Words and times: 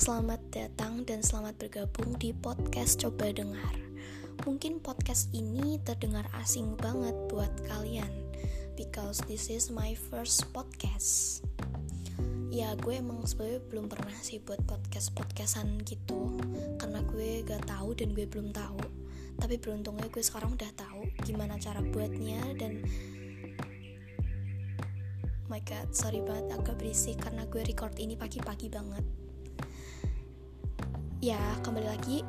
Selamat 0.00 0.40
datang 0.48 1.04
dan 1.04 1.20
selamat 1.20 1.60
bergabung 1.60 2.16
di 2.16 2.32
podcast 2.32 2.96
Coba 3.04 3.36
Dengar. 3.36 3.76
Mungkin 4.48 4.80
podcast 4.80 5.28
ini 5.36 5.76
terdengar 5.84 6.24
asing 6.40 6.72
banget 6.80 7.12
buat 7.28 7.52
kalian 7.68 8.08
because 8.80 9.20
this 9.28 9.52
is 9.52 9.68
my 9.68 9.92
first 10.08 10.48
podcast. 10.56 11.44
Ya 12.48 12.72
gue 12.80 12.96
emang 12.96 13.28
sebenarnya 13.28 13.60
belum 13.68 13.92
pernah 13.92 14.16
sih 14.24 14.40
buat 14.40 14.64
podcast 14.64 15.12
podcastan 15.12 15.84
gitu 15.84 16.32
karena 16.80 17.04
gue 17.04 17.44
gak 17.44 17.68
tahu 17.68 17.92
dan 17.92 18.16
gue 18.16 18.24
belum 18.24 18.56
tahu. 18.56 18.80
Tapi 19.36 19.60
beruntungnya 19.60 20.08
gue 20.08 20.24
sekarang 20.24 20.56
udah 20.56 20.72
tahu 20.80 21.12
gimana 21.28 21.60
cara 21.60 21.84
buatnya 21.84 22.40
dan 22.56 22.88
my 25.52 25.60
god 25.60 25.92
sorry 25.92 26.24
banget 26.24 26.56
agak 26.56 26.80
berisik 26.80 27.20
karena 27.20 27.44
gue 27.52 27.60
record 27.68 27.92
ini 28.00 28.16
pagi-pagi 28.16 28.72
banget 28.72 29.04
ya 31.20 31.36
kembali 31.60 31.84
lagi. 31.84 32.24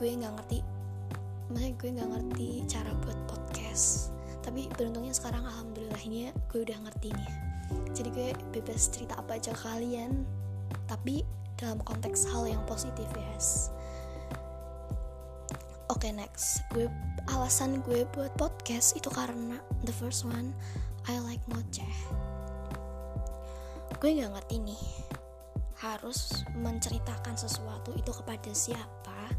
Gue 0.00 0.16
nggak 0.16 0.32
ngerti. 0.40 0.64
Maksudnya 1.52 1.72
gue 1.76 1.90
nggak 1.92 2.10
ngerti 2.16 2.48
cara 2.64 2.90
buat 3.04 3.18
podcast. 3.28 4.16
Tapi 4.40 4.72
beruntungnya 4.72 5.12
sekarang 5.12 5.44
alhamdulillahnya 5.44 6.32
gue 6.48 6.60
udah 6.64 6.78
ngerti 6.88 7.12
nih. 7.12 7.32
Jadi 7.92 8.08
gue 8.16 8.28
bebas 8.56 8.88
cerita 8.88 9.20
apa 9.20 9.36
aja 9.36 9.52
kalian. 9.52 10.24
Tapi 10.88 11.20
dalam 11.60 11.84
konteks 11.84 12.32
hal 12.32 12.48
yang 12.48 12.64
positif 12.64 13.06
yes. 13.12 13.68
Oke 15.92 16.08
okay, 16.08 16.12
next. 16.16 16.64
Gue 16.72 16.88
alasan 17.28 17.84
gue 17.84 18.08
buat 18.16 18.32
podcast 18.40 18.96
itu 18.96 19.12
karena 19.12 19.60
the 19.84 19.92
first 19.92 20.24
one 20.24 20.56
I 21.04 21.20
like 21.20 21.44
ngoceh 21.52 21.92
gue 24.02 24.18
gak 24.18 24.34
ngerti 24.34 24.58
nih 24.58 24.82
harus 25.82 26.46
menceritakan 26.54 27.34
sesuatu 27.34 27.90
itu 27.98 28.14
kepada 28.14 28.54
siapa 28.54 29.34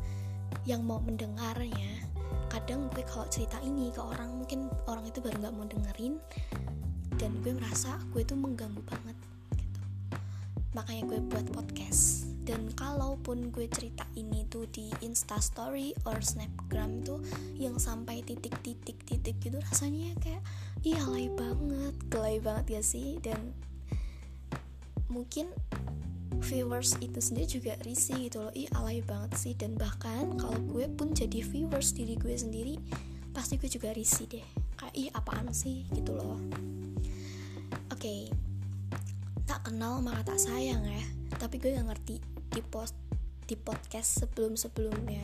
yang 0.67 0.83
mau 0.83 0.99
mendengarnya. 0.99 2.03
Kadang 2.51 2.91
gue 2.91 3.07
kalau 3.07 3.25
cerita 3.31 3.57
ini 3.63 3.89
ke 3.95 4.03
orang 4.03 4.43
mungkin 4.43 4.67
orang 4.91 5.07
itu 5.07 5.23
baru 5.23 5.39
gak 5.39 5.55
mau 5.55 5.63
dengerin 5.63 6.19
dan 7.15 7.31
gue 7.39 7.55
merasa 7.55 7.95
gue 8.11 8.27
itu 8.27 8.35
mengganggu 8.35 8.83
banget 8.83 9.17
gitu. 9.55 9.79
Makanya 10.75 11.03
gue 11.07 11.19
buat 11.31 11.47
podcast. 11.55 12.27
Dan 12.43 12.75
kalaupun 12.75 13.55
gue 13.55 13.71
cerita 13.71 14.03
ini 14.19 14.43
tuh 14.51 14.67
di 14.67 14.91
insta 14.99 15.39
story 15.39 15.95
or 16.03 16.19
snapgram 16.19 16.99
tuh 17.07 17.23
yang 17.55 17.79
sampai 17.79 18.19
titik-titik-titik 18.19 19.39
gitu 19.39 19.63
rasanya 19.71 20.11
kayak 20.19 20.43
iya 20.83 20.99
alay 21.07 21.31
banget. 21.31 21.95
Gelai 22.11 22.43
banget 22.43 22.65
ya 22.67 22.81
sih? 22.83 23.15
Dan 23.23 23.55
mungkin 25.07 25.47
viewers 26.43 26.99
itu 26.99 27.19
sendiri 27.23 27.47
juga 27.47 27.73
risih 27.87 28.27
gitu 28.27 28.43
loh. 28.43 28.51
Ih 28.51 28.67
alay 28.75 28.99
banget 28.99 29.31
sih. 29.39 29.53
Dan 29.55 29.79
bahkan 29.79 30.35
kalau 30.35 30.59
gue 30.67 30.85
pun 30.91 31.15
jadi 31.15 31.39
viewers 31.39 31.95
diri 31.95 32.19
gue 32.19 32.35
sendiri 32.35 32.75
pasti 33.31 33.55
gue 33.57 33.71
juga 33.71 33.95
risih 33.95 34.27
deh. 34.27 34.45
Kayak 34.75 34.93
ih 34.93 35.09
apaan 35.15 35.49
sih? 35.55 35.87
gitu 35.95 36.13
loh. 36.13 36.37
Oke. 37.89 38.03
Okay. 38.03 38.21
tak 39.43 39.67
kenal 39.67 39.99
maka 40.03 40.35
tak 40.35 40.39
sayang 40.39 40.83
ya. 40.83 41.03
Tapi 41.39 41.59
gue 41.59 41.75
gak 41.75 41.87
ngerti 41.87 42.19
di 42.51 42.61
post 42.61 42.95
di 43.43 43.59
podcast 43.59 44.23
sebelum 44.23 44.55
sebelumnya 44.55 45.23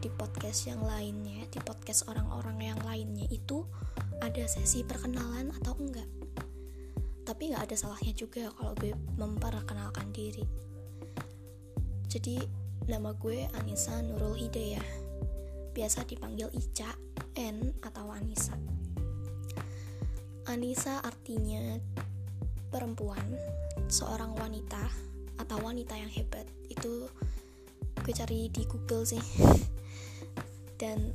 di 0.00 0.08
podcast 0.08 0.70
yang 0.70 0.80
lainnya 0.80 1.44
di 1.50 1.60
podcast 1.60 2.06
orang-orang 2.06 2.72
yang 2.72 2.80
lainnya 2.86 3.26
itu 3.28 3.66
ada 4.22 4.46
sesi 4.46 4.86
perkenalan 4.86 5.52
atau 5.60 5.76
enggak 5.76 6.06
tapi 7.28 7.52
nggak 7.52 7.68
ada 7.68 7.76
salahnya 7.76 8.16
juga 8.16 8.48
kalau 8.56 8.72
gue 8.80 8.96
memperkenalkan 9.20 10.08
diri. 10.16 10.48
Jadi 12.08 12.40
nama 12.88 13.12
gue 13.12 13.44
Anissa 13.52 14.00
Nurul 14.00 14.48
Hidayah. 14.48 14.88
Biasa 15.76 16.08
dipanggil 16.08 16.48
Ica 16.56 16.88
N 17.36 17.76
atau 17.84 18.08
Anissa. 18.08 18.56
Anissa 20.48 21.04
artinya 21.04 21.76
perempuan 22.72 23.36
seorang 23.92 24.32
wanita 24.32 24.88
atau 25.36 25.60
wanita 25.60 26.00
yang 26.00 26.08
hebat. 26.08 26.48
Itu 26.72 27.12
gue 28.08 28.14
cari 28.16 28.48
di 28.48 28.64
Google 28.64 29.04
sih. 29.04 29.20
Dan 30.80 31.12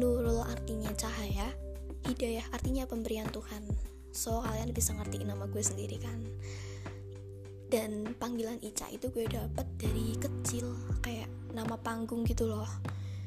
Nurul 0.00 0.40
artinya 0.40 0.88
cahaya 0.96 1.52
hidayah 2.08 2.48
artinya 2.56 2.88
pemberian 2.88 3.28
Tuhan 3.28 3.85
so 4.16 4.40
kalian 4.40 4.72
bisa 4.72 4.96
ngerti 4.96 5.22
nama 5.22 5.44
gue 5.44 5.60
sendiri 5.60 6.00
kan. 6.00 6.18
Dan 7.68 8.16
panggilan 8.16 8.56
Ica 8.64 8.88
itu 8.88 9.12
gue 9.12 9.28
dapet 9.28 9.68
dari 9.76 10.16
kecil 10.16 10.72
kayak 11.04 11.28
nama 11.52 11.76
panggung 11.76 12.24
gitu 12.24 12.48
loh. 12.48 12.66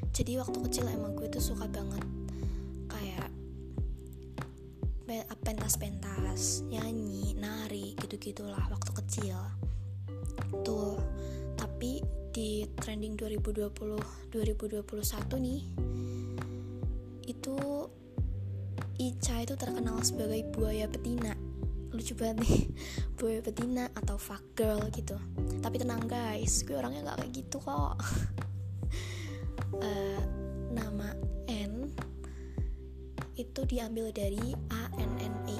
Jadi 0.09 0.41
waktu 0.41 0.57
kecil 0.65 0.89
emang 0.89 1.13
gue 1.13 1.29
tuh 1.29 1.43
suka 1.53 1.69
banget 1.69 2.01
kayak 2.89 3.29
pentas-pentas 5.45 6.61
nyanyi 6.69 7.33
nari 7.37 7.93
gitu-gitulah 8.01 8.65
waktu 8.73 8.91
kecil. 9.05 9.37
Tuh 10.65 10.97
tapi 11.57 12.01
di 12.29 12.65
trending 12.77 13.17
2020 13.17 14.29
2021 14.29 14.85
nih 15.41 15.61
itu 17.25 17.57
Ica 18.99 19.47
itu 19.47 19.55
terkenal 19.55 20.03
sebagai 20.03 20.43
buaya 20.51 20.83
betina. 20.91 21.31
Lucu 21.95 22.11
banget 22.19 22.43
nih. 22.43 22.67
Buaya 23.17 23.39
betina 23.39 23.87
atau 23.95 24.19
fuck 24.19 24.43
girl 24.59 24.83
gitu. 24.91 25.15
Tapi 25.63 25.79
tenang 25.79 26.03
guys. 26.03 26.67
Gue 26.67 26.75
orangnya 26.75 27.07
gak 27.07 27.23
kayak 27.23 27.31
gitu 27.31 27.63
kok. 27.63 27.95
Uh, 29.79 30.19
nama 30.77 31.15
N 31.47 31.95
itu 33.39 33.63
diambil 33.63 34.11
dari 34.11 34.51
A 34.67 34.91
N 34.99 35.11
N 35.23 35.35
E. 35.47 35.57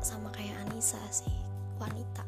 Sama 0.00 0.32
kayak 0.32 0.56
Anissa 0.64 1.00
sih. 1.12 1.36
Wanita. 1.76 2.24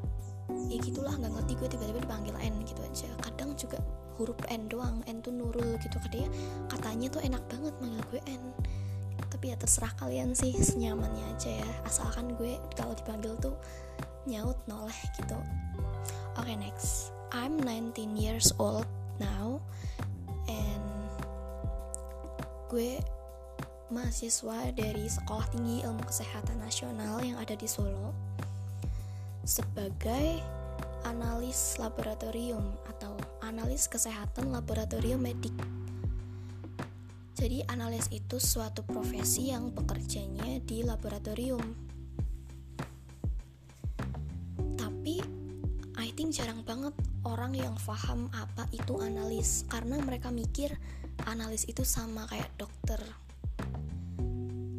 Ya 0.69 0.77
gitulah 0.77 1.17
nggak 1.17 1.41
ngerti 1.41 1.53
gue 1.57 1.69
tiba-tiba 1.73 2.05
dipanggil 2.05 2.37
N 2.37 2.61
gitu 2.69 2.85
aja. 2.85 3.09
Kadang 3.25 3.57
juga 3.57 3.81
huruf 4.21 4.37
N 4.53 4.69
doang. 4.69 5.01
N 5.09 5.25
tuh 5.25 5.33
Nurul 5.33 5.81
gitu. 5.81 5.97
Katanya 5.97 6.29
katanya 6.69 7.07
tuh 7.09 7.25
enak 7.25 7.43
banget 7.49 7.75
manggil 7.81 8.05
gue 8.13 8.21
N 8.29 8.45
tapi 9.41 9.57
ya 9.57 9.57
terserah 9.57 9.97
kalian 9.97 10.37
sih 10.37 10.53
senyamannya 10.53 11.25
aja 11.33 11.65
ya. 11.65 11.71
Asalkan 11.89 12.37
gue 12.37 12.61
kalau 12.77 12.93
dipanggil 12.93 13.33
tuh 13.41 13.57
nyaut 14.29 14.61
noleh 14.69 15.01
gitu. 15.17 15.33
Oke 16.37 16.45
okay, 16.45 16.61
next. 16.61 17.09
I'm 17.33 17.57
19 17.57 18.21
years 18.21 18.53
old 18.61 18.85
now 19.17 19.65
and 20.45 20.85
gue 22.69 23.01
mahasiswa 23.89 24.77
dari 24.77 25.09
Sekolah 25.09 25.49
Tinggi 25.49 25.89
Ilmu 25.89 26.05
Kesehatan 26.05 26.61
Nasional 26.61 27.25
yang 27.25 27.41
ada 27.41 27.57
di 27.57 27.65
Solo 27.65 28.13
sebagai 29.49 30.37
analis 31.09 31.81
laboratorium 31.81 32.77
atau 32.93 33.17
analis 33.41 33.89
kesehatan 33.89 34.53
laboratorium 34.53 35.25
medik. 35.25 35.57
Jadi 37.41 37.65
analis 37.73 38.05
itu 38.13 38.37
suatu 38.37 38.85
profesi 38.85 39.49
yang 39.49 39.73
bekerjanya 39.73 40.61
di 40.61 40.85
laboratorium. 40.85 41.65
Tapi 44.77 45.17
I 45.97 46.13
think 46.13 46.37
jarang 46.37 46.61
banget 46.69 46.93
orang 47.25 47.57
yang 47.57 47.73
paham 47.81 48.29
apa 48.37 48.69
itu 48.77 49.01
analis. 49.01 49.65
Karena 49.73 49.97
mereka 50.05 50.29
mikir 50.29 50.77
analis 51.25 51.65
itu 51.65 51.81
sama 51.81 52.29
kayak 52.29 52.53
dokter. 52.61 53.01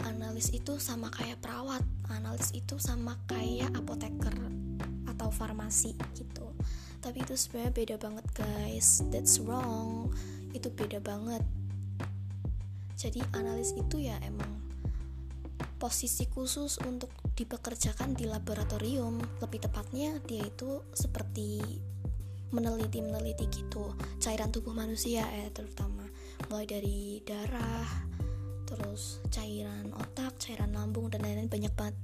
Analis 0.05 0.53
itu 0.53 0.77
sama 0.77 1.09
kayak 1.17 1.41
perawat, 1.41 1.81
analis 2.13 2.53
itu 2.53 2.77
sama 2.77 3.17
kayak 3.25 3.73
apoteker 3.73 4.37
atau 5.09 5.33
farmasi 5.33 5.97
gitu. 6.13 6.53
Tapi 7.01 7.25
itu 7.25 7.33
sebenarnya 7.33 7.73
beda 7.73 7.95
banget 7.97 8.25
guys. 8.37 9.01
That's 9.09 9.41
wrong. 9.41 10.13
Itu 10.53 10.69
beda 10.69 11.01
banget 11.01 11.41
jadi 13.01 13.25
analis 13.33 13.73
itu 13.73 14.05
ya 14.05 14.13
emang 14.21 14.61
posisi 15.81 16.29
khusus 16.29 16.77
untuk 16.85 17.09
dipekerjakan 17.33 18.13
di 18.13 18.29
laboratorium. 18.29 19.17
Lebih 19.41 19.65
tepatnya 19.65 20.21
dia 20.29 20.45
itu 20.45 20.85
seperti 20.93 21.57
meneliti-meneliti 22.53 23.49
gitu 23.49 23.97
cairan 24.21 24.53
tubuh 24.53 24.77
manusia 24.77 25.25
ya 25.25 25.49
terutama. 25.49 26.05
Mulai 26.53 26.69
dari 26.69 26.99
darah 27.25 27.89
terus 28.69 29.17
cairan 29.33 29.89
otak 29.97 30.37
cairan 30.37 30.69
lambung 30.77 31.09
dan 31.09 31.25
lain-lain. 31.25 31.49
Banyak 31.49 31.73
banget. 31.73 31.97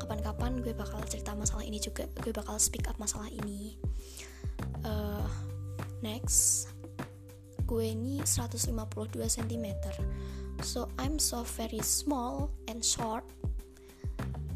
Kapan-kapan 0.00 0.64
gue 0.64 0.72
bakal 0.72 1.04
cerita 1.04 1.36
masalah 1.36 1.68
ini 1.68 1.76
juga. 1.76 2.08
Gue 2.24 2.32
bakal 2.32 2.56
speak 2.56 2.88
up 2.88 2.96
masalah 2.96 3.28
ini. 3.28 3.76
Uh, 4.88 5.28
next 6.00 6.72
gue 7.70 7.86
ini 7.94 8.18
152 8.26 8.74
cm 9.30 9.66
so 10.60 10.90
I'm 10.98 11.22
so 11.22 11.46
very 11.56 11.80
small 11.80 12.52
and 12.68 12.82
short. 12.82 13.24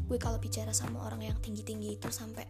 Gue 0.05 0.21
kalau 0.21 0.37
bicara 0.37 0.69
sama 0.69 1.01
orang 1.07 1.25
yang 1.25 1.37
tinggi-tinggi 1.41 1.97
itu 1.97 2.11
sampai 2.13 2.45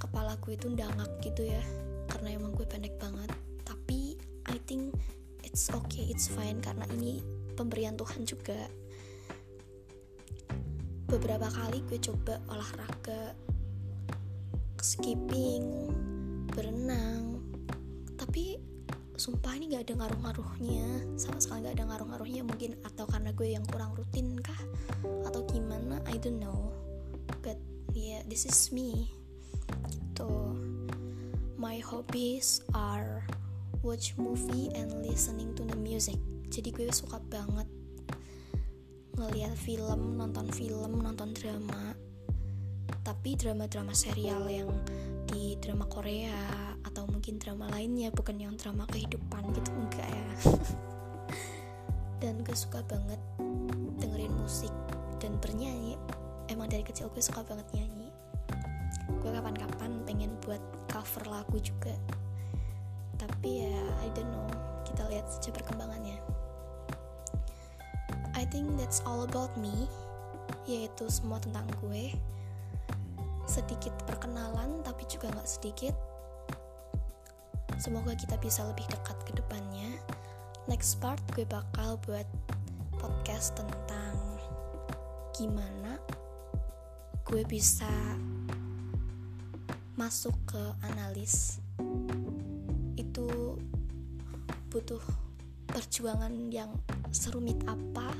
kepala 0.00 0.34
gue 0.42 0.56
itu 0.58 0.66
ndangak 0.66 1.12
gitu 1.22 1.46
ya 1.46 1.62
karena 2.10 2.34
emang 2.34 2.56
gue 2.56 2.66
pendek 2.66 2.98
banget. 2.98 3.30
Tapi 3.62 4.18
I 4.50 4.56
think 4.66 4.96
it's 5.46 5.70
okay 5.70 6.10
it's 6.10 6.26
fine 6.26 6.58
karena 6.58 6.88
ini 6.96 7.22
pemberian 7.54 7.94
Tuhan 7.94 8.26
juga. 8.26 8.66
Beberapa 11.06 11.52
kali 11.52 11.84
gue 11.86 11.98
coba 12.02 12.40
olahraga 12.50 13.36
skipping 14.82 15.92
berenang. 16.50 17.44
Tapi 18.18 18.69
sumpah 19.20 19.52
ini 19.52 19.76
gak 19.76 19.84
ada 19.84 20.00
ngaruh-ngaruhnya. 20.00 21.04
Sama 21.20 21.36
sekali 21.44 21.68
gak 21.68 21.76
ada 21.76 21.84
ngaruh-ngaruhnya. 21.92 22.40
Mungkin 22.40 22.80
atau 22.80 23.04
karena 23.04 23.36
gue 23.36 23.52
yang 23.52 23.64
kurang 23.68 23.92
rutin 23.92 24.40
kah? 24.40 24.56
Atau 25.28 25.44
gimana? 25.44 26.00
I 26.08 26.16
don't 26.16 26.40
know. 26.40 26.72
But 27.44 27.60
yeah 27.92 28.24
this 28.24 28.48
is 28.48 28.72
me. 28.72 29.12
Gitu. 29.92 30.32
My 31.60 31.84
hobbies 31.84 32.64
are 32.72 33.20
watch 33.84 34.16
movie 34.16 34.72
and 34.72 34.88
listening 35.04 35.52
to 35.60 35.68
the 35.68 35.76
music. 35.76 36.16
Jadi 36.48 36.72
gue 36.72 36.88
suka 36.88 37.20
banget 37.28 37.68
ngeliat 39.20 39.52
film 39.52 40.16
nonton 40.16 40.48
film 40.48 41.04
nonton 41.04 41.36
drama. 41.36 41.92
Tapi 43.04 43.36
drama-drama 43.36 43.92
serial 43.92 44.48
yang 44.48 44.72
di 45.28 45.60
drama 45.60 45.84
Korea 45.84 46.72
mungkin 47.20 47.36
drama 47.36 47.68
lainnya 47.76 48.08
bukan 48.16 48.40
yang 48.40 48.56
drama 48.56 48.88
kehidupan 48.88 49.44
gitu 49.52 49.68
enggak 49.76 50.08
ya. 50.08 50.28
Dan 52.24 52.40
gue 52.40 52.56
suka 52.56 52.80
banget 52.88 53.20
dengerin 54.00 54.32
musik 54.40 54.72
dan 55.20 55.36
bernyanyi. 55.36 56.00
Emang 56.48 56.72
dari 56.72 56.80
kecil 56.80 57.12
gue 57.12 57.20
suka 57.20 57.44
banget 57.44 57.68
nyanyi. 57.76 58.08
Gue 59.20 59.36
kapan-kapan 59.36 60.00
pengen 60.08 60.32
buat 60.40 60.64
cover 60.88 61.28
lagu 61.28 61.60
juga. 61.60 61.92
Tapi 63.20 63.68
ya 63.68 63.84
I 64.00 64.08
don't 64.16 64.32
know. 64.32 64.48
Kita 64.88 65.04
lihat 65.12 65.28
saja 65.28 65.52
perkembangannya. 65.52 66.16
I 68.32 68.48
think 68.48 68.80
that's 68.80 69.04
all 69.04 69.28
about 69.28 69.52
me 69.60 69.84
yaitu 70.64 71.04
semua 71.12 71.36
tentang 71.36 71.68
gue. 71.84 72.16
Sedikit 73.44 73.92
perkenalan 74.08 74.80
tapi 74.80 75.04
juga 75.04 75.28
nggak 75.36 75.44
sedikit 75.60 76.09
semoga 77.80 78.12
kita 78.12 78.36
bisa 78.36 78.60
lebih 78.68 78.84
dekat 78.92 79.16
ke 79.24 79.32
depannya. 79.32 79.88
Next 80.68 81.00
part 81.00 81.24
gue 81.32 81.48
bakal 81.48 81.96
buat 82.04 82.28
podcast 83.00 83.56
tentang 83.56 84.14
gimana 85.32 85.96
gue 87.24 87.40
bisa 87.48 87.88
masuk 89.96 90.36
ke 90.44 90.62
analis. 90.92 91.64
Itu 93.00 93.56
butuh 94.68 95.00
perjuangan 95.72 96.52
yang 96.52 96.76
serumit 97.16 97.56
apa 97.64 98.12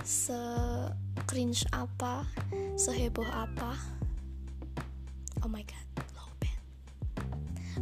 se 0.00 0.40
cringe 1.28 1.68
apa 1.76 2.24
seheboh 2.80 3.28
apa 3.28 3.97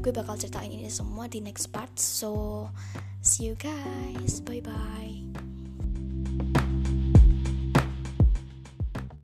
gue 0.00 0.12
bakal 0.12 0.37
ceritain 0.37 0.72
ini 0.72 0.88
semua 0.88 1.26
di 1.26 1.40
next 1.40 1.70
part. 1.70 1.93
So 1.98 2.69
see 3.22 3.50
you 3.50 3.54
guys. 3.58 4.40
Bye 4.44 4.62
bye 4.62 5.45